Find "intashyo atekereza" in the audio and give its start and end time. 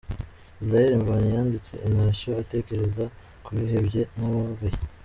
1.87-3.03